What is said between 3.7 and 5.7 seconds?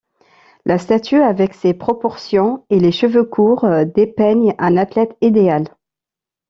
dépeignent un athlète idéal.